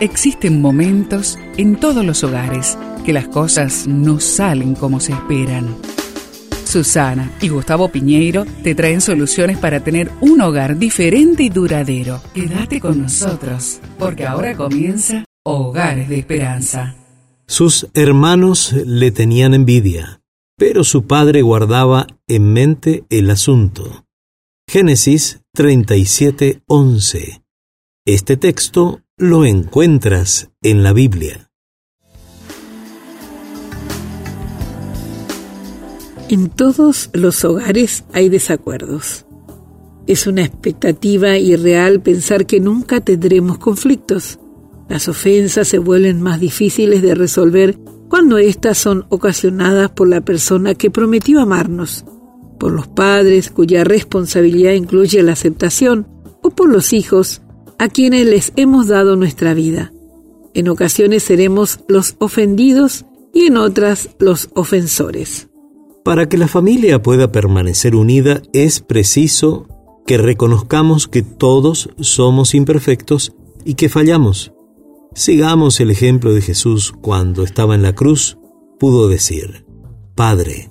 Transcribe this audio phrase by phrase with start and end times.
[0.00, 5.74] Existen momentos en todos los hogares que las cosas no salen como se esperan.
[6.66, 12.20] Susana y Gustavo Piñeiro te traen soluciones para tener un hogar diferente y duradero.
[12.34, 16.94] Quédate con nosotros, porque ahora comienza Hogares de Esperanza.
[17.46, 20.20] Sus hermanos le tenían envidia,
[20.58, 24.04] pero su padre guardaba en mente el asunto.
[24.68, 27.40] Génesis 37:11.
[28.04, 31.50] Este texto lo encuentras en la Biblia.
[36.28, 39.24] En todos los hogares hay desacuerdos.
[40.06, 44.38] Es una expectativa irreal pensar que nunca tendremos conflictos.
[44.86, 47.78] Las ofensas se vuelven más difíciles de resolver
[48.10, 52.04] cuando éstas son ocasionadas por la persona que prometió amarnos,
[52.58, 56.06] por los padres cuya responsabilidad incluye la aceptación,
[56.42, 57.40] o por los hijos
[57.78, 59.92] a quienes les hemos dado nuestra vida.
[60.54, 65.48] En ocasiones seremos los ofendidos y en otras los ofensores.
[66.04, 69.66] Para que la familia pueda permanecer unida es preciso
[70.06, 74.52] que reconozcamos que todos somos imperfectos y que fallamos.
[75.14, 78.38] Sigamos el ejemplo de Jesús cuando estaba en la cruz,
[78.78, 79.66] pudo decir,
[80.14, 80.70] Padre,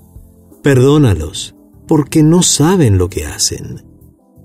[0.63, 1.55] perdónalos,
[1.87, 3.83] porque no saben lo que hacen.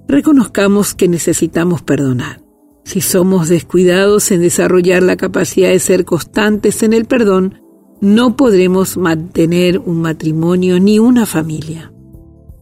[0.08, 2.42] Reconozcamos que necesitamos perdonar.
[2.90, 7.62] Si somos descuidados en desarrollar la capacidad de ser constantes en el perdón,
[8.00, 11.92] no podremos mantener un matrimonio ni una familia.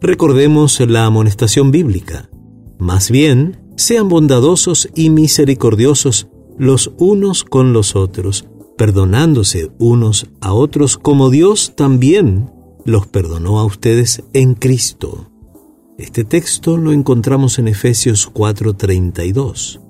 [0.03, 2.29] Recordemos la amonestación bíblica.
[2.79, 8.45] Más bien, sean bondadosos y misericordiosos los unos con los otros,
[8.77, 12.51] perdonándose unos a otros como Dios también
[12.85, 15.31] los perdonó a ustedes en Cristo.
[15.97, 19.88] Este texto lo encontramos en Efesios 4:32.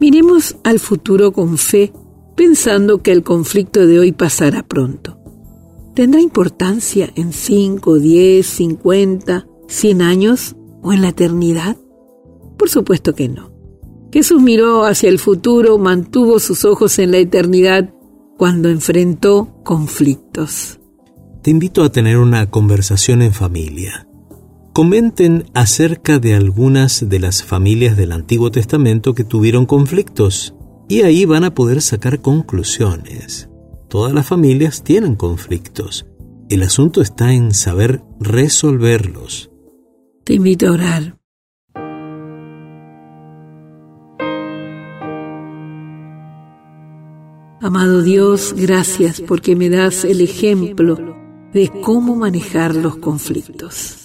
[0.00, 1.92] Miremos al futuro con fe,
[2.36, 5.18] pensando que el conflicto de hoy pasará pronto.
[5.94, 11.76] ¿Tendrá importancia en 5, 10, 50, 100 años o en la eternidad?
[12.56, 13.50] Por supuesto que no.
[14.12, 17.92] Jesús miró hacia el futuro, mantuvo sus ojos en la eternidad
[18.36, 20.78] cuando enfrentó conflictos.
[21.42, 24.07] Te invito a tener una conversación en familia
[24.78, 30.54] comenten acerca de algunas de las familias del Antiguo Testamento que tuvieron conflictos
[30.88, 33.48] y ahí van a poder sacar conclusiones.
[33.88, 36.06] Todas las familias tienen conflictos.
[36.48, 39.50] El asunto está en saber resolverlos.
[40.22, 41.18] Te invito a orar.
[47.60, 51.16] Amado Dios, gracias porque me das el ejemplo
[51.52, 54.04] de cómo manejar los conflictos